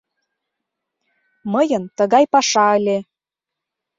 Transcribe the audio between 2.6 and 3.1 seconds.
ыле.